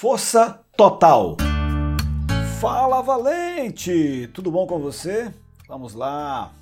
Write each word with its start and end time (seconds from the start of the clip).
Força 0.00 0.64
total. 0.76 1.36
Fala 2.60 3.02
Valente! 3.02 4.30
Tudo 4.32 4.48
bom 4.48 4.64
com 4.64 4.78
você? 4.78 5.34
Vamos 5.66 5.92
lá. 5.92 6.54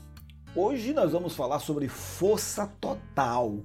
Hoje 0.54 0.94
nós 0.94 1.12
vamos 1.12 1.36
falar 1.36 1.58
sobre 1.58 1.86
força 1.86 2.66
total. 2.80 3.58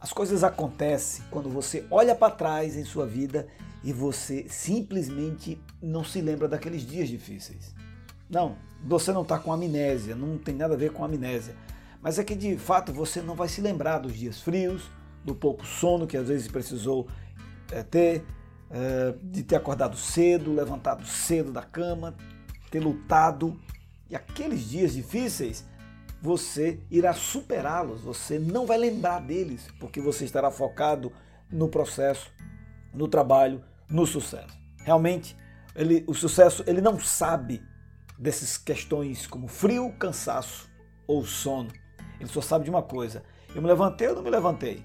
As 0.00 0.14
coisas 0.14 0.42
acontecem 0.42 1.22
quando 1.30 1.50
você 1.50 1.86
olha 1.90 2.14
para 2.14 2.32
trás 2.32 2.74
em 2.74 2.86
sua 2.86 3.04
vida 3.04 3.46
e 3.84 3.92
você 3.92 4.46
simplesmente 4.48 5.60
não 5.82 6.02
se 6.02 6.22
lembra 6.22 6.48
daqueles 6.48 6.80
dias 6.86 7.10
difíceis. 7.10 7.74
Não, 8.30 8.56
você 8.82 9.12
não 9.12 9.20
está 9.20 9.38
com 9.38 9.52
amnésia, 9.52 10.16
não 10.16 10.38
tem 10.38 10.54
nada 10.54 10.72
a 10.72 10.78
ver 10.78 10.90
com 10.90 11.04
amnésia. 11.04 11.54
Mas 12.00 12.18
é 12.18 12.24
que 12.24 12.34
de 12.34 12.56
fato 12.56 12.94
você 12.94 13.20
não 13.20 13.34
vai 13.34 13.48
se 13.48 13.60
lembrar 13.60 13.98
dos 13.98 14.14
dias 14.14 14.40
frios, 14.40 14.90
do 15.22 15.34
pouco 15.34 15.66
sono 15.66 16.06
que 16.06 16.16
às 16.16 16.28
vezes 16.28 16.48
precisou 16.48 17.06
é, 17.70 17.82
ter, 17.82 18.24
de 19.22 19.42
ter 19.42 19.56
acordado 19.56 19.96
cedo, 19.96 20.54
levantado 20.54 21.06
cedo 21.06 21.52
da 21.52 21.62
cama, 21.62 22.14
ter 22.70 22.80
lutado. 22.80 23.58
E 24.10 24.16
aqueles 24.16 24.68
dias 24.68 24.92
difíceis, 24.92 25.66
você 26.20 26.80
irá 26.90 27.12
superá-los, 27.12 28.00
você 28.00 28.38
não 28.38 28.66
vai 28.66 28.78
lembrar 28.78 29.20
deles, 29.20 29.68
porque 29.78 30.00
você 30.00 30.24
estará 30.24 30.50
focado 30.50 31.12
no 31.50 31.68
processo, 31.68 32.30
no 32.92 33.08
trabalho, 33.08 33.62
no 33.88 34.06
sucesso. 34.06 34.58
Realmente, 34.78 35.36
ele, 35.74 36.04
o 36.06 36.14
sucesso 36.14 36.64
ele 36.66 36.80
não 36.80 36.98
sabe 36.98 37.62
dessas 38.18 38.58
questões 38.58 39.26
como 39.26 39.46
frio, 39.46 39.92
cansaço 39.98 40.68
ou 41.06 41.24
sono. 41.24 41.70
Ele 42.18 42.28
só 42.28 42.40
sabe 42.40 42.64
de 42.64 42.70
uma 42.70 42.82
coisa: 42.82 43.22
eu 43.54 43.62
me 43.62 43.68
levantei 43.68 44.08
ou 44.08 44.16
não 44.16 44.22
me 44.22 44.30
levantei? 44.30 44.84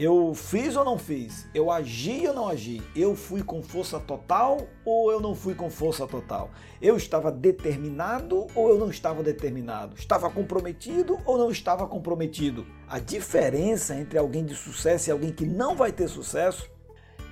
Eu 0.00 0.32
fiz 0.32 0.76
ou 0.76 0.84
não 0.84 0.96
fiz? 0.96 1.48
Eu 1.52 1.72
agi 1.72 2.24
ou 2.28 2.32
não 2.32 2.48
agi? 2.48 2.80
Eu 2.94 3.16
fui 3.16 3.42
com 3.42 3.60
força 3.60 3.98
total 3.98 4.68
ou 4.84 5.10
eu 5.10 5.18
não 5.18 5.34
fui 5.34 5.56
com 5.56 5.68
força 5.68 6.06
total? 6.06 6.52
Eu 6.80 6.96
estava 6.96 7.32
determinado 7.32 8.46
ou 8.54 8.68
eu 8.68 8.78
não 8.78 8.90
estava 8.90 9.24
determinado? 9.24 9.96
Estava 9.96 10.30
comprometido 10.30 11.18
ou 11.24 11.36
não 11.36 11.50
estava 11.50 11.84
comprometido? 11.88 12.64
A 12.88 13.00
diferença 13.00 13.96
entre 13.96 14.16
alguém 14.16 14.44
de 14.44 14.54
sucesso 14.54 15.08
e 15.08 15.10
alguém 15.10 15.32
que 15.32 15.44
não 15.44 15.74
vai 15.74 15.90
ter 15.90 16.06
sucesso 16.06 16.70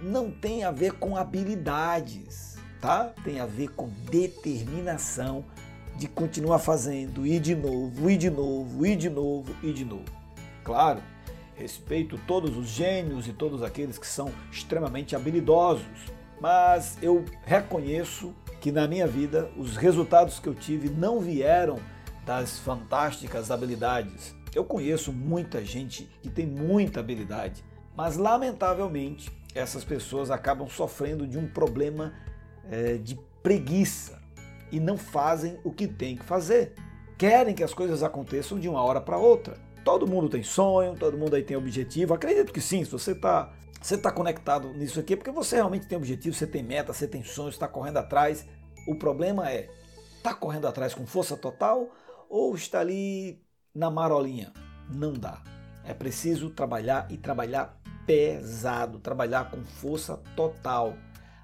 não 0.03 0.29
tem 0.29 0.65
a 0.65 0.73
ver 0.73 0.95
com 0.95 1.17
habilidades, 1.17 2.57
tá? 2.81 3.15
Tem 3.23 3.39
a 3.39 3.47
ver 3.47 3.69
com 3.77 3.89
determinação 4.11 5.45
de 5.97 6.09
continuar 6.09 6.59
fazendo, 6.59 7.25
e 7.25 7.39
de 7.39 7.55
novo, 7.55 8.11
e 8.11 8.17
de 8.17 8.29
novo, 8.29 8.85
e 8.85 8.97
de 8.97 9.09
novo, 9.09 9.55
e 9.63 9.73
de 9.73 9.85
novo. 9.85 10.05
Claro, 10.65 11.01
Respeito 11.57 12.19
todos 12.27 12.57
os 12.57 12.69
gênios 12.69 13.27
e 13.27 13.33
todos 13.33 13.63
aqueles 13.63 13.99
que 13.99 14.07
são 14.07 14.31
extremamente 14.53 15.17
habilidosos, 15.17 15.87
mas 16.41 16.99
eu 17.03 17.25
reconheço 17.45 18.35
que 18.61 18.71
na 18.71 18.87
minha 18.87 19.07
vida 19.07 19.51
os 19.57 19.77
resultados 19.77 20.39
que 20.39 20.49
eu 20.49 20.55
tive 20.55 20.91
não 20.91 21.21
vieram 21.21 21.79
das 22.25 22.59
fantásticas 22.59 23.51
habilidades. 23.51 24.35
Eu 24.55 24.65
conheço 24.65 25.13
muita 25.13 25.65
gente 25.65 26.09
que 26.23 26.29
tem 26.29 26.47
muita 26.47 27.01
habilidade, 27.01 27.65
mas 27.97 28.17
lamentavelmente 28.17 29.31
essas 29.55 29.85
pessoas 29.85 30.31
acabam 30.31 30.69
sofrendo 30.69 31.27
de 31.27 31.39
um 31.39 31.49
problema 31.49 32.13
é, 32.71 32.95
de 32.99 33.19
preguiça 33.43 34.21
e 34.71 34.81
não 34.81 34.97
fazem 34.99 35.59
o 35.65 35.73
que 35.73 35.87
tem 35.87 36.17
que 36.17 36.25
fazer. 36.25 36.75
Querem 37.17 37.55
que 37.55 37.63
as 37.63 37.73
coisas 37.73 38.03
aconteçam 38.03 38.59
de 38.59 38.69
uma 38.69 38.83
hora 38.83 39.01
para 39.01 39.17
outra. 39.17 39.57
Todo 39.87 40.05
mundo 40.05 40.29
tem 40.29 40.43
sonho, 40.43 40.97
todo 40.97 41.17
mundo 41.17 41.37
aí 41.37 41.45
tem 41.45 41.57
objetivo. 41.57 42.13
Acredito 42.13 42.53
que 42.53 42.61
sim, 42.61 42.85
se 42.85 42.91
você 42.91 43.13
está 43.13 43.53
você 43.81 43.97
tá 43.97 44.11
conectado 44.11 44.75
nisso 44.75 44.99
aqui, 44.99 45.13
é 45.13 45.17
porque 45.17 45.31
você 45.31 45.55
realmente 45.55 45.87
tem 45.87 45.97
objetivo, 45.97 46.35
você 46.35 46.45
tem 46.45 46.61
meta, 46.61 46.93
você 46.93 47.07
tem 47.07 47.23
sonhos, 47.23 47.55
está 47.55 47.69
correndo 47.69 47.99
atrás. 47.99 48.45
O 48.89 48.97
problema 48.97 49.49
é, 49.49 49.71
está 50.17 50.35
correndo 50.35 50.67
atrás 50.67 50.93
com 50.93 51.07
força 51.07 51.37
total 51.37 51.89
ou 52.29 52.53
está 52.57 52.81
ali 52.81 53.41
na 53.73 53.89
marolinha? 53.89 54.53
Não 54.93 55.13
dá. 55.13 55.41
É 55.85 55.95
preciso 55.95 56.51
trabalhar 56.51 57.07
e 57.09 57.17
trabalhar 57.17 57.81
pesado, 58.05 58.99
trabalhar 58.99 59.53
com 59.53 59.65
força 59.65 60.17
total. 60.35 60.95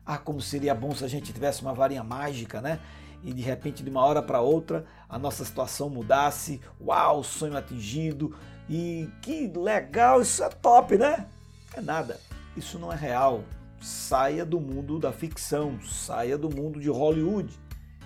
Ah, 0.04 0.18
como 0.18 0.40
seria 0.40 0.74
bom 0.74 0.92
se 0.92 1.04
a 1.04 1.08
gente 1.08 1.32
tivesse 1.32 1.62
uma 1.62 1.74
varinha 1.74 2.02
mágica, 2.02 2.60
né? 2.60 2.80
E 3.24 3.32
de 3.32 3.42
repente 3.42 3.82
de 3.82 3.90
uma 3.90 4.04
hora 4.04 4.22
para 4.22 4.40
outra 4.40 4.84
a 5.08 5.18
nossa 5.18 5.44
situação 5.44 5.88
mudasse, 5.88 6.60
uau, 6.80 7.22
sonho 7.22 7.56
atingido 7.56 8.34
e 8.68 9.08
que 9.20 9.46
legal, 9.48 10.22
isso 10.22 10.42
é 10.42 10.48
top, 10.48 10.96
né? 10.96 11.26
É 11.74 11.80
nada, 11.80 12.20
isso 12.56 12.78
não 12.78 12.92
é 12.92 12.96
real. 12.96 13.44
Saia 13.80 14.44
do 14.44 14.60
mundo 14.60 14.98
da 14.98 15.12
ficção, 15.12 15.78
saia 15.82 16.38
do 16.38 16.48
mundo 16.48 16.80
de 16.80 16.88
Hollywood. 16.88 17.52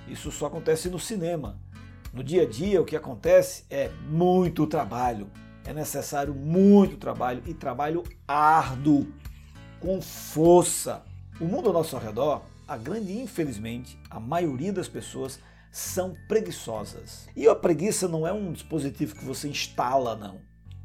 Isso 0.09 0.31
só 0.31 0.47
acontece 0.47 0.89
no 0.89 0.99
cinema. 0.99 1.59
No 2.13 2.25
dia 2.25 2.43
a 2.43 2.47
dia, 2.47 2.81
o 2.81 2.85
que 2.85 2.97
acontece 2.97 3.65
é 3.69 3.91
muito 4.09 4.67
trabalho. 4.67 5.29
É 5.65 5.75
necessário 5.75 6.33
muito 6.33 6.97
trabalho 6.97 7.43
e 7.45 7.53
trabalho 7.53 8.05
árduo, 8.27 9.07
com 9.81 10.01
força. 10.01 11.03
O 11.41 11.45
mundo 11.45 11.69
ao 11.69 11.75
nosso 11.75 11.99
redor 11.99 12.43
a 12.67 12.77
grande, 12.77 13.17
infelizmente, 13.17 13.99
a 14.11 14.19
maioria 14.19 14.73
das 14.73 14.89
pessoas 14.89 15.39
são 15.71 16.17
preguiçosas. 16.27 17.29
E 17.37 17.47
a 17.47 17.55
preguiça 17.55 18.09
não 18.09 18.27
é 18.27 18.33
um 18.33 18.53
dispositivo 18.53 19.15
que 19.15 19.25
você 19.25 19.49
instala, 19.49 20.17
não. 20.17 20.41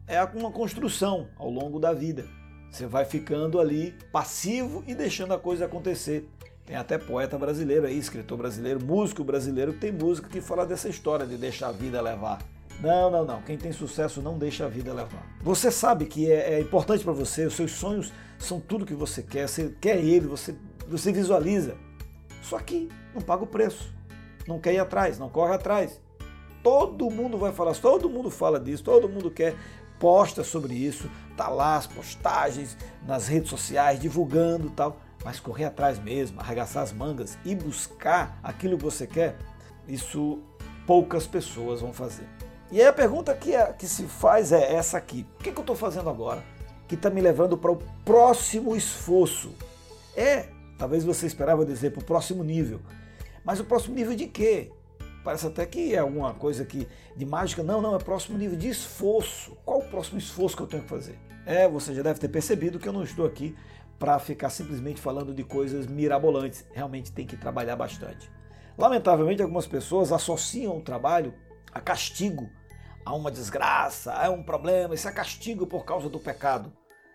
É 0.06 0.24
uma 0.24 0.52
construção 0.52 1.30
ao 1.38 1.50
longo 1.50 1.80
da 1.80 1.94
vida. 1.94 2.26
Você 2.70 2.86
vai 2.86 3.06
ficando 3.06 3.60
ali 3.60 3.96
passivo 4.12 4.84
e 4.86 4.94
deixando 4.94 5.34
a 5.34 5.40
coisa 5.40 5.66
acontecer. 5.66 6.30
Tem 6.66 6.76
até 6.76 6.98
poeta 6.98 7.38
brasileiro 7.38 7.88
aí, 7.88 7.98
escritor 7.98 8.38
brasileiro, 8.38 8.84
músico 8.84 9.24
brasileiro, 9.24 9.74
que 9.74 9.80
tem 9.80 9.92
música 9.92 10.30
que 10.30 10.40
fala 10.40 10.66
dessa 10.66 10.88
história 10.88 11.26
de 11.26 11.36
deixar 11.36 11.70
a 11.70 11.72
vida 11.72 12.00
levar. 12.02 12.40
Não, 12.80 13.12
não, 13.12 13.26
não. 13.26 13.42
Quem 13.42 13.58
tem 13.58 13.72
sucesso 13.72 14.22
não 14.22 14.38
deixa 14.38 14.66
a 14.66 14.70
vida 14.70 14.94
levar. 14.94 15.24
Você 15.42 15.72
sabe 15.72 16.06
que 16.06 16.32
é, 16.32 16.56
é 16.56 16.60
importante 16.60 17.04
para 17.04 17.14
você, 17.14 17.46
os 17.46 17.54
seus 17.54 17.72
sonhos 17.72 18.12
são 18.40 18.60
tudo 18.60 18.86
que 18.86 18.94
você 18.94 19.22
quer. 19.22 19.48
Você 19.48 19.76
quer 19.80 19.98
ele, 19.98 20.28
você 20.28 20.56
você 20.92 21.12
visualiza. 21.12 21.76
Só 22.42 22.60
que 22.60 22.90
não 23.14 23.22
paga 23.22 23.44
o 23.44 23.48
preço. 23.48 23.94
Não 24.48 24.60
quer 24.60 24.74
ir 24.74 24.80
atrás, 24.80 25.18
não 25.18 25.30
corre 25.30 25.54
atrás. 25.54 26.00
Todo 26.64 27.10
mundo 27.10 27.38
vai 27.38 27.52
falar, 27.52 27.76
todo 27.76 28.10
mundo 28.10 28.30
fala 28.30 28.60
disso, 28.60 28.84
todo 28.84 29.10
mundo 29.10 29.32
quer, 29.32 29.56
posta 30.00 30.44
sobre 30.44 30.76
isso, 30.76 31.10
tá 31.36 31.48
lá 31.48 31.76
as 31.76 31.88
postagens 31.88 32.78
nas 33.08 33.28
redes 33.28 33.50
sociais, 33.50 34.00
divulgando 34.00 34.70
tal. 34.70 34.98
Mas 35.24 35.40
correr 35.40 35.66
atrás 35.66 36.00
mesmo, 36.00 36.40
arregaçar 36.40 36.84
as 36.84 36.92
mangas 36.92 37.38
e 37.46 37.56
buscar 37.56 38.40
aquilo 38.44 38.78
que 38.78 38.84
você 38.84 39.06
quer, 39.06 39.38
isso 39.88 40.40
poucas 40.86 41.28
pessoas 41.28 41.82
vão 41.82 41.94
fazer. 41.94 42.28
E 42.72 42.82
aí 42.82 42.88
a 42.88 42.94
pergunta 42.94 43.34
que, 43.36 43.54
é, 43.54 43.72
que 43.74 43.88
se 43.88 44.04
faz 44.04 44.52
é 44.52 44.74
essa 44.74 44.98
aqui: 44.98 45.28
o 45.40 45.44
que, 45.44 45.52
que 45.52 45.58
eu 45.58 45.62
estou 45.62 45.76
fazendo 45.76 46.10
agora 46.10 46.44
que 46.88 46.96
está 46.96 47.10
me 47.10 47.22
levando 47.22 47.58
para 47.58 47.72
o 47.72 47.78
próximo 48.04 48.76
esforço? 48.76 49.54
É 50.16 50.48
Talvez 50.82 51.04
você 51.04 51.28
esperava 51.28 51.64
dizer 51.64 51.92
para 51.92 52.02
o 52.02 52.04
próximo 52.04 52.44
nível. 52.44 52.82
Mas 53.46 53.60
o 53.60 53.64
próximo 53.64 53.94
nível 53.94 54.16
de 54.16 54.26
quê? 54.26 54.72
Parece 55.24 55.46
até 55.46 55.64
que 55.64 55.94
é 55.94 56.00
alguma 56.00 56.34
coisa 56.34 56.66
que 56.66 56.88
de 57.16 57.24
mágica. 57.24 57.62
Não, 57.62 57.80
não, 57.80 57.96
é 57.96 58.00
próximo 58.00 58.36
nível 58.36 58.58
de 58.58 58.68
esforço. 58.68 59.56
Qual 59.64 59.78
o 59.78 59.88
próximo 59.88 60.18
esforço 60.18 60.58
que 60.58 60.64
eu 60.64 60.66
tenho 60.66 60.82
que 60.82 60.90
fazer? 60.90 61.20
É, 61.46 61.70
você 61.70 61.94
já 61.94 62.02
deve 62.02 62.20
ter 62.20 62.30
percebido 62.30 62.80
que 62.80 62.90
eu 62.90 62.94
não 62.94 63.04
estou 63.04 63.28
aqui 63.28 63.56
para 64.00 64.18
ficar 64.18 64.50
simplesmente 64.50 65.00
falando 65.00 65.36
de 65.36 65.44
coisas 65.44 65.86
mirabolantes. 65.86 66.66
Realmente 66.74 67.12
tem 67.12 67.28
que 67.28 67.38
trabalhar 67.38 67.76
bastante. 67.76 68.32
Lamentavelmente, 68.76 69.44
algumas 69.44 69.68
pessoas 69.68 70.12
associam 70.12 70.80
o 70.80 70.82
trabalho 70.82 71.32
a 71.72 71.80
castigo, 71.80 72.50
a 73.06 73.14
uma 73.14 73.30
desgraça, 73.30 74.12
a 74.14 74.32
um 74.32 74.42
problema, 74.42 74.96
isso 74.96 75.08
é 75.08 75.12
castigo 75.12 75.68
por 75.68 75.86
causa 75.86 76.10
do 76.10 76.20
pecado. 76.20 76.74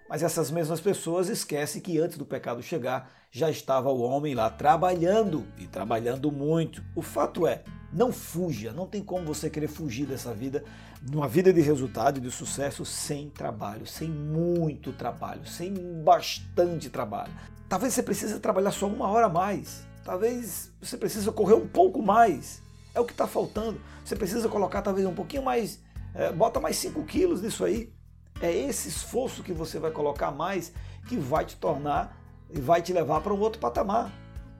Mas 0.08 0.22
essas 0.22 0.50
mesmas 0.50 0.80
pessoas 0.80 1.28
esquecem 1.28 1.82
que 1.82 1.98
antes 1.98 2.16
do 2.16 2.24
pecado 2.24 2.62
chegar, 2.62 3.10
já 3.30 3.50
estava 3.50 3.90
o 3.90 4.00
homem 4.00 4.34
lá 4.34 4.48
trabalhando 4.48 5.46
e 5.58 5.66
trabalhando 5.66 6.30
muito. 6.30 6.82
O 6.94 7.02
fato 7.02 7.46
é, 7.46 7.64
não 7.92 8.12
fuja, 8.12 8.72
não 8.72 8.86
tem 8.86 9.02
como 9.02 9.26
você 9.26 9.50
querer 9.50 9.68
fugir 9.68 10.06
dessa 10.06 10.32
vida, 10.32 10.64
numa 11.02 11.26
vida 11.26 11.52
de 11.52 11.60
resultado 11.60 12.18
e 12.18 12.20
de 12.20 12.30
sucesso 12.30 12.84
sem 12.84 13.28
trabalho, 13.30 13.86
sem 13.86 14.08
muito 14.08 14.92
trabalho, 14.92 15.46
sem 15.46 15.74
bastante 16.04 16.88
trabalho. 16.88 17.32
Talvez 17.68 17.94
você 17.94 18.02
precise 18.02 18.38
trabalhar 18.38 18.70
só 18.70 18.86
uma 18.86 19.08
hora 19.08 19.26
a 19.26 19.30
mais, 19.30 19.82
talvez 20.04 20.72
você 20.80 20.96
precise 20.96 21.30
correr 21.32 21.54
um 21.54 21.66
pouco 21.66 22.00
mais, 22.00 22.62
é 22.94 23.00
o 23.00 23.04
que 23.04 23.12
está 23.12 23.26
faltando. 23.26 23.80
Você 24.04 24.14
precisa 24.14 24.48
colocar 24.48 24.82
talvez 24.82 25.04
um 25.06 25.14
pouquinho 25.14 25.42
mais, 25.42 25.80
é, 26.14 26.32
bota 26.32 26.60
mais 26.60 26.76
5 26.76 27.02
quilos 27.04 27.42
nisso 27.42 27.64
aí, 27.64 27.92
é 28.40 28.52
esse 28.52 28.88
esforço 28.88 29.42
que 29.42 29.52
você 29.52 29.78
vai 29.78 29.90
colocar 29.90 30.30
mais 30.30 30.72
que 31.06 31.16
vai 31.16 31.44
te 31.44 31.56
tornar 31.56 32.20
e 32.50 32.60
vai 32.60 32.82
te 32.82 32.92
levar 32.92 33.20
para 33.20 33.32
um 33.32 33.40
outro 33.40 33.60
patamar. 33.60 34.12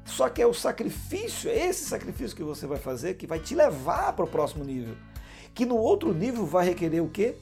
Só 0.05 0.29
que 0.29 0.41
é 0.41 0.47
o 0.47 0.55
sacrifício, 0.55 1.51
é 1.51 1.67
esse 1.67 1.85
sacrifício 1.85 2.37
que 2.37 2.43
você 2.43 2.67
vai 2.67 2.79
fazer 2.79 3.15
que 3.15 3.27
vai 3.27 3.41
te 3.41 3.55
levar 3.55 4.13
para 4.13 4.25
o 4.25 4.29
próximo 4.29 4.65
nível. 4.65 4.97
Que 5.53 5.67
no 5.67 5.77
outro 5.77 6.15
nível 6.15 6.47
vai 6.47 6.65
requerer 6.67 7.03
o 7.03 7.09
quê? 7.09 7.37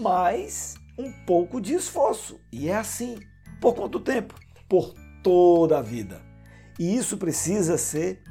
Mais 0.00 0.76
um 0.96 1.10
pouco 1.26 1.60
de 1.60 1.74
esforço. 1.74 2.40
E 2.52 2.68
é 2.68 2.76
assim. 2.76 3.18
Por 3.60 3.74
quanto 3.74 3.98
tempo? 3.98 4.34
Por 4.68 4.94
toda 5.22 5.78
a 5.78 5.82
vida. 5.82 6.22
E 6.78 6.96
isso 6.96 7.16
precisa 7.16 7.76
ser, 7.76 8.22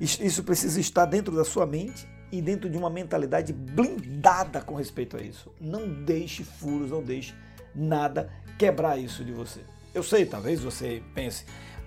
isso 0.00 0.42
precisa 0.44 0.80
estar 0.80 1.04
dentro 1.04 1.34
da 1.34 1.44
sua 1.44 1.66
mente 1.66 2.08
e 2.30 2.42
dentro 2.42 2.68
de 2.68 2.76
uma 2.76 2.90
mentalidade 2.90 3.52
blindada 3.52 4.60
com 4.60 4.74
respeito 4.74 5.16
a 5.16 5.22
isso. 5.22 5.52
Não 5.60 5.88
deixe 5.88 6.44
furos, 6.44 6.90
não 6.90 7.02
deixe 7.02 7.34
nada 7.74 8.30
quebrar 8.58 8.98
isso 8.98 9.24
de 9.24 9.32
você. 9.32 9.60
Eu 9.94 10.02
sei, 10.02 10.26
talvez 10.26 10.60
você 10.60 11.02
pense, 11.14 11.44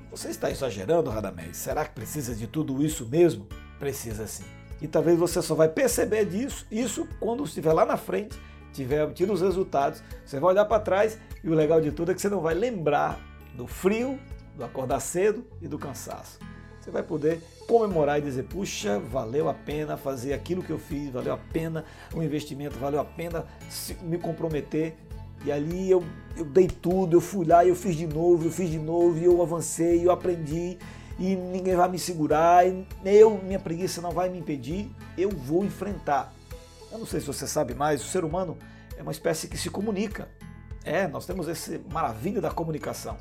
você 0.10 0.30
está 0.30 0.50
exagerando, 0.50 1.10
Radamés? 1.10 1.58
Será 1.58 1.86
que 1.86 1.94
precisa 1.94 2.36
de 2.36 2.48
tudo 2.48 2.84
isso 2.84 3.06
mesmo? 3.06 3.48
Precisa 3.80 4.28
sim. 4.28 4.44
E 4.82 4.88
talvez 4.88 5.18
você 5.18 5.42
só 5.42 5.54
vai 5.54 5.70
perceber 5.70 6.26
disso, 6.26 6.66
isso 6.72 7.08
quando 7.20 7.44
estiver 7.44 7.72
lá 7.72 7.86
na 7.86 7.98
frente, 7.98 8.38
tiver 8.74 9.04
obtido 9.04 9.32
os 9.32 9.42
resultados, 9.42 10.02
você 10.26 10.40
vai 10.40 10.52
olhar 10.52 10.66
para 10.66 10.82
trás 10.82 11.18
e 11.44 11.50
o 11.50 11.54
legal 11.54 11.80
de 11.80 11.92
tudo 11.92 12.12
é 12.12 12.16
que 12.16 12.22
você 12.22 12.30
não 12.30 12.42
vai 12.42 12.56
lembrar 12.56 13.20
do 13.56 13.68
frio, 13.68 14.20
do 14.56 14.64
acordar 14.64 15.00
cedo 15.00 15.46
e 15.62 15.68
do 15.68 15.78
cansaço. 15.78 16.40
Você 16.80 16.90
vai 16.90 17.04
poder 17.04 17.42
comemorar 17.72 18.20
e 18.20 18.22
dizer: 18.22 18.44
puxa, 18.44 19.00
valeu 19.00 19.48
a 19.48 19.54
pena 19.54 19.96
fazer 19.96 20.34
aquilo 20.34 20.62
que 20.62 20.72
eu 20.72 20.78
fiz, 20.78 21.10
valeu 21.10 21.34
a 21.34 21.38
pena 21.38 21.86
o 22.14 22.22
investimento, 22.22 22.78
valeu 22.78 23.00
a 23.00 23.06
pena 23.06 23.46
me 24.02 24.18
comprometer. 24.18 24.98
E 25.46 25.52
ali 25.52 25.90
eu, 25.90 26.04
eu 26.36 26.44
dei 26.44 26.68
tudo, 26.68 27.16
eu 27.16 27.22
fui 27.22 27.46
lá 27.46 27.66
eu 27.66 27.76
fiz 27.76 27.96
de 27.96 28.06
novo, 28.06 28.46
eu 28.46 28.52
fiz 28.52 28.70
de 28.70 28.78
novo, 28.78 29.18
e 29.18 29.24
eu 29.24 29.42
avancei, 29.42 30.06
eu 30.06 30.12
aprendi, 30.12 30.78
e 31.18 31.36
ninguém 31.36 31.76
vai 31.76 31.90
me 31.90 31.98
segurar, 31.98 32.68
e 32.68 32.86
eu, 33.06 33.40
minha 33.42 33.58
preguiça 33.58 34.02
não 34.02 34.12
vai 34.12 34.30
me 34.30 34.38
impedir, 34.38 34.92
eu 35.18 35.30
vou 35.30 35.64
enfrentar. 35.64 36.34
Eu 36.92 37.00
não 37.00 37.06
sei 37.06 37.22
se 37.22 37.26
você 37.26 37.48
sabe 37.48 37.74
mais, 37.74 38.04
o 38.04 38.08
ser 38.08 38.24
humano 38.24 38.58
é 38.98 39.02
uma 39.02 39.14
espécie 39.14 39.48
que 39.48 39.58
se 39.58 39.70
comunica. 39.70 40.28
É, 40.84 41.08
nós 41.08 41.26
temos 41.26 41.48
essa 41.48 41.80
maravilha 41.92 42.42
da 42.42 42.52
comunicação. 42.52 43.18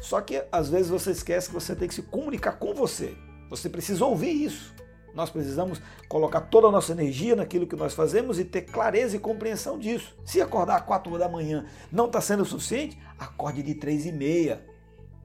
Só 0.00 0.20
que 0.20 0.42
às 0.52 0.70
vezes 0.70 0.88
você 0.88 1.10
esquece 1.10 1.48
que 1.48 1.54
você 1.54 1.74
tem 1.74 1.88
que 1.88 1.94
se 1.94 2.02
comunicar 2.02 2.52
com 2.52 2.72
você. 2.72 3.14
Você 3.48 3.68
precisa 3.68 4.04
ouvir 4.04 4.30
isso. 4.30 4.74
Nós 5.14 5.30
precisamos 5.30 5.80
colocar 6.08 6.42
toda 6.42 6.68
a 6.68 6.70
nossa 6.70 6.92
energia 6.92 7.34
naquilo 7.34 7.66
que 7.66 7.74
nós 7.74 7.94
fazemos 7.94 8.38
e 8.38 8.44
ter 8.44 8.62
clareza 8.62 9.16
e 9.16 9.18
compreensão 9.18 9.78
disso. 9.78 10.16
Se 10.24 10.40
acordar 10.40 10.76
às 10.76 10.82
4 10.82 11.12
horas 11.12 11.26
da 11.26 11.32
manhã 11.32 11.66
não 11.90 12.06
está 12.06 12.20
sendo 12.20 12.44
suficiente, 12.44 12.98
acorde 13.18 13.62
de 13.62 13.74
3 13.74 14.06
e 14.06 14.12
meia. 14.12 14.64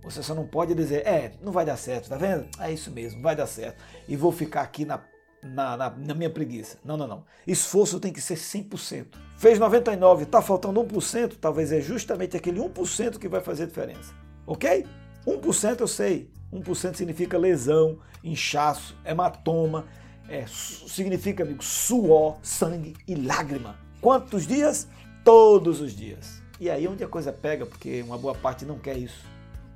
Você 0.04 0.22
só 0.22 0.34
não 0.34 0.46
pode 0.46 0.74
dizer, 0.74 1.06
é, 1.08 1.34
não 1.42 1.52
vai 1.52 1.66
dar 1.66 1.78
certo, 1.78 2.10
tá 2.10 2.18
vendo? 2.18 2.46
É 2.60 2.72
isso 2.72 2.92
mesmo, 2.92 3.22
vai 3.22 3.36
dar 3.36 3.48
certo. 3.48 3.82
E 4.08 4.16
vou 4.16 4.32
ficar 4.32 4.62
aqui 4.62 4.84
na, 4.84 5.02
na, 5.42 5.78
na, 5.78 5.90
na 5.90 6.14
minha 6.14 6.30
preguiça. 6.30 6.78
Não, 6.84 6.98
não, 6.98 7.08
não. 7.08 7.24
Esforço 7.48 8.00
tem 8.00 8.12
que 8.12 8.20
ser 8.20 8.36
100%. 8.36 9.06
Fez 9.38 9.60
99, 9.60 10.24
está 10.24 10.42
faltando 10.42 10.84
1%, 10.84 11.36
talvez 11.40 11.72
é 11.72 11.80
justamente 11.80 12.36
aquele 12.36 12.60
1% 12.60 13.18
que 13.18 13.28
vai 13.28 13.42
fazer 13.42 13.68
diferença. 13.68 14.14
Ok? 14.46 14.86
1% 15.26 15.82
eu 15.82 15.88
sei. 15.88 16.30
1% 16.54 16.96
significa 16.96 17.38
lesão, 17.38 17.98
inchaço, 18.24 18.96
hematoma, 19.04 19.86
é, 20.30 20.46
significa, 20.48 21.44
amigo, 21.44 21.64
suor, 21.64 22.38
sangue 22.42 22.96
e 23.08 23.16
lágrima. 23.16 23.76
Quantos 24.00 24.46
dias? 24.46 24.88
Todos 25.24 25.82
os 25.82 25.96
dias. 25.96 26.42
E 26.60 26.70
aí 26.70 26.88
onde 26.88 27.04
a 27.04 27.08
coisa 27.08 27.34
pega, 27.34 27.66
porque 27.66 28.02
uma 28.04 28.18
boa 28.18 28.36
parte 28.36 28.66
não 28.66 28.78
quer 28.78 28.98
isso. 28.98 29.26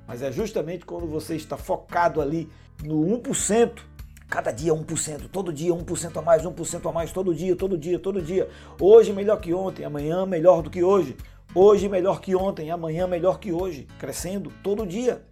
Mas 0.06 0.22
é 0.22 0.32
justamente 0.32 0.86
quando 0.86 1.06
você 1.06 1.36
está 1.36 1.56
focado 1.56 2.20
ali 2.20 2.48
no 2.82 3.00
1%, 3.20 3.80
cada 4.28 4.50
dia 4.50 4.72
1%, 4.72 5.28
todo 5.30 5.52
dia 5.52 5.72
1% 5.72 6.16
a 6.16 6.22
mais, 6.22 6.42
1% 6.44 6.88
a 6.88 6.92
mais, 6.92 7.12
todo 7.12 7.34
dia, 7.34 7.56
todo 7.56 7.76
dia, 7.76 7.98
todo 7.98 8.22
dia. 8.22 8.48
Hoje 8.80 9.12
melhor 9.12 9.40
que 9.40 9.52
ontem, 9.52 9.84
amanhã 9.84 10.24
melhor 10.24 10.62
do 10.62 10.70
que 10.70 10.82
hoje. 10.82 11.16
Hoje 11.54 11.88
melhor 11.88 12.20
que 12.20 12.34
ontem, 12.34 12.70
amanhã 12.70 13.06
melhor 13.06 13.38
que 13.38 13.52
hoje, 13.52 13.86
crescendo 13.98 14.52
todo 14.62 14.86
dia. 14.86 15.22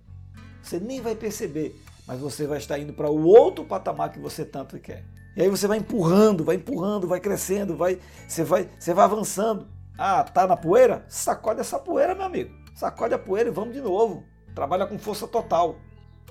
Você 0.67 0.81
nem 0.81 1.01
vai 1.01 1.15
perceber, 1.15 1.81
mas 2.09 2.19
você 2.19 2.45
vai 2.45 2.59
estar 2.59 2.77
indo 2.77 2.93
para 2.93 3.09
o 3.09 3.25
outro 3.25 3.65
patamar 3.65 4.11
que 4.11 4.19
você 4.19 4.45
tanto 4.45 4.77
quer. 4.81 5.05
E 5.37 5.43
aí 5.43 5.49
você 5.49 5.69
vai 5.69 5.79
empurrando, 5.79 6.43
vai 6.43 6.57
empurrando, 6.57 7.07
vai 7.07 7.21
crescendo, 7.21 7.77
vai, 7.77 8.01
você 8.27 8.43
vai, 8.43 8.69
você 8.77 8.93
vai 8.93 9.05
avançando. 9.05 9.69
Ah, 9.97 10.25
tá 10.25 10.45
na 10.45 10.57
poeira? 10.57 11.05
Sacode 11.09 11.61
essa 11.61 11.79
poeira, 11.79 12.17
meu 12.17 12.25
amigo. 12.25 12.53
Sacode 12.75 13.15
a 13.15 13.19
poeira 13.19 13.49
e 13.49 13.53
vamos 13.53 13.75
de 13.75 13.81
novo. 13.81 14.25
Trabalha 14.57 14.89
com 14.89 14.99
força 14.99 15.29
total. 15.29 15.77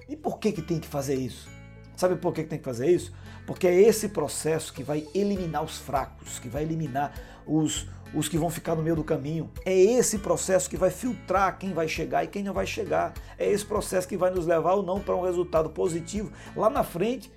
E 0.10 0.18
por 0.18 0.38
que 0.38 0.52
que 0.52 0.62
tem 0.62 0.82
que 0.82 0.88
fazer 0.88 1.16
isso? 1.16 1.55
Sabe 1.96 2.16
por 2.16 2.34
que, 2.34 2.44
tem 2.44 2.60
que 2.60 2.66
fazer 2.66 2.88
isso? 2.88 3.14
Porque 3.46 3.68
é 3.68 3.74
esse 3.74 4.10
processo 4.10 4.74
que 4.74 4.84
vai 4.84 5.08
eliminar 5.14 5.64
os 5.64 5.78
fracos, 5.78 6.40
que 6.40 6.50
vai 6.50 6.64
eliminar 6.64 7.14
os, 7.46 7.88
os 8.14 8.28
que 8.28 8.38
vão 8.38 8.50
ficar 8.50 8.76
no 8.76 8.84
meio 8.84 8.96
do 8.96 9.04
caminho. 9.04 9.50
É 9.66 9.74
esse 9.74 10.20
processo 10.20 10.70
que 10.70 10.78
vai 10.78 10.90
filtrar 10.90 11.58
quem 11.58 11.74
vai 11.74 11.88
chegar 11.88 12.24
e 12.24 12.28
quem 12.28 12.44
não 12.44 12.54
vai 12.54 12.66
chegar. 12.66 13.14
É 13.38 13.50
esse 13.50 13.66
processo 13.66 14.08
que 14.08 14.18
vai 14.18 14.32
nos 14.32 14.46
levar 14.46 14.74
ou 14.74 14.84
não 14.84 15.00
para 15.00 15.16
um 15.16 15.22
resultado 15.22 15.70
positivo. 15.70 16.32
Lá 16.56 16.70
na 16.70 16.84
frente, 16.84 17.32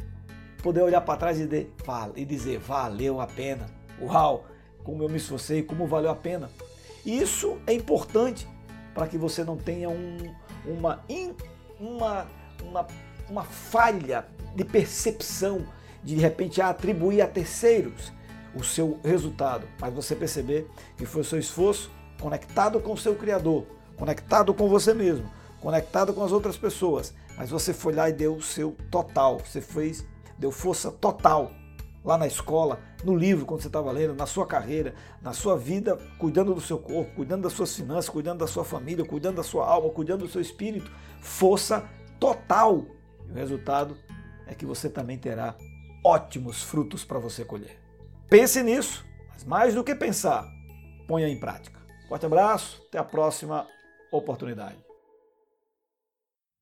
poder 0.63 0.83
olhar 0.83 1.01
para 1.03 1.19
trás 1.19 1.39
e 1.41 2.25
dizer, 2.25 2.59
valeu 2.59 3.21
a 3.21 3.27
pena. 3.27 3.67
Uau, 4.01 4.47
como 4.83 5.03
eu 5.03 5.09
me 5.09 5.17
esforcei, 5.17 5.63
como 5.63 5.87
valeu 5.87 6.11
a 6.11 6.17
pena. 6.17 6.51
Isso 7.05 7.59
é 7.67 7.73
importante 7.73 8.47
para 8.95 9.07
que 9.07 9.17
você 9.17 9.45
não 9.45 9.57
tenha 9.57 9.89
um, 9.89 10.35
uma, 10.67 11.01
uma, 11.79 12.27
uma, 12.63 12.87
uma 13.31 13.45
falha 13.45 14.27
de 14.55 14.65
percepção 14.65 15.67
de 16.03 16.15
de 16.15 16.21
repente 16.21 16.61
atribuir 16.61 17.21
a 17.21 17.27
terceiros 17.27 18.13
o 18.55 18.65
seu 18.65 18.99
resultado, 19.05 19.67
mas 19.81 19.93
você 19.93 20.17
perceber 20.17 20.69
que 20.97 21.05
foi 21.05 21.21
o 21.23 21.25
seu 21.25 21.39
esforço 21.39 21.91
conectado 22.21 22.81
com 22.81 22.93
o 22.93 22.99
seu 22.99 23.15
Criador, 23.15 23.67
conectado 23.97 24.53
com 24.55 24.69
você 24.69 24.95
mesmo, 24.95 25.31
conectado 25.61 26.13
com 26.13 26.25
as 26.25 26.33
outras 26.33 26.57
pessoas, 26.57 27.15
mas 27.37 27.51
você 27.51 27.73
foi 27.73 27.93
lá 27.93 28.09
e 28.09 28.13
deu 28.13 28.35
o 28.35 28.43
seu 28.43 28.77
total, 28.91 29.39
você 29.39 29.61
fez, 29.61 30.05
deu 30.39 30.51
força 30.51 30.91
total 30.91 31.53
lá 32.05 32.17
na 32.17 32.27
escola, 32.27 32.81
no 33.05 33.15
livro, 33.15 33.45
quando 33.45 33.61
você 33.61 33.67
estava 33.67 33.93
lendo, 33.93 34.15
na 34.15 34.27
sua 34.27 34.47
carreira, 34.47 34.95
na 35.21 35.33
sua 35.33 35.57
vida, 35.57 35.99
cuidando 36.19 36.55
do 36.55 36.61
seu 36.61 36.79
corpo, 36.79 37.15
cuidando 37.15 37.43
das 37.43 37.53
suas 37.53 37.75
finanças, 37.75 38.09
cuidando 38.09 38.39
da 38.39 38.47
sua 38.47 38.65
família, 38.65 39.05
cuidando 39.05 39.37
da 39.37 39.43
sua 39.43 39.67
alma, 39.67 39.91
cuidando 39.91 40.25
do 40.25 40.31
seu 40.31 40.41
espírito, 40.41 40.91
força 41.21 41.85
total. 42.19 42.87
E 43.29 43.33
o 43.33 43.35
resultado 43.35 43.97
é 44.47 44.55
que 44.55 44.67
você 44.67 44.89
também 44.89 45.19
terá 45.19 45.55
ótimos 46.05 46.63
frutos 46.63 47.05
para 47.05 47.19
você 47.19 47.45
colher. 47.45 47.79
Pense 48.29 48.63
nisso, 48.63 49.05
mas 49.31 49.45
mais 49.45 49.75
do 49.75 49.85
que 49.85 49.95
pensar, 49.95 50.47
ponha 51.07 51.29
em 51.29 51.39
prática. 51.39 51.79
Forte 52.09 52.27
abraço, 52.27 52.83
até 52.89 52.99
a 52.99 53.05
próxima 53.05 53.67
oportunidade. 54.11 54.88